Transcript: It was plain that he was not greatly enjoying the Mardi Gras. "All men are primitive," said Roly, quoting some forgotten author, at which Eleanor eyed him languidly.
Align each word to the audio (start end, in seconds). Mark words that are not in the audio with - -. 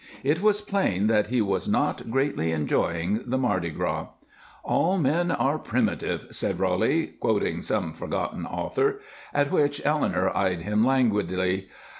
It 0.23 0.41
was 0.41 0.61
plain 0.61 1.05
that 1.05 1.27
he 1.27 1.43
was 1.43 1.67
not 1.67 2.09
greatly 2.09 2.51
enjoying 2.51 3.21
the 3.27 3.37
Mardi 3.37 3.69
Gras. 3.69 4.07
"All 4.63 4.97
men 4.97 5.29
are 5.29 5.59
primitive," 5.59 6.25
said 6.31 6.59
Roly, 6.59 7.13
quoting 7.19 7.61
some 7.61 7.93
forgotten 7.93 8.47
author, 8.47 8.99
at 9.31 9.51
which 9.51 9.79
Eleanor 9.85 10.35
eyed 10.35 10.63
him 10.63 10.83
languidly. 10.83 11.67